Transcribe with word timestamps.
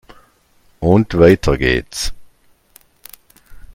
Und 0.79 1.15
weiter 1.19 1.59
geht's! 1.59 2.11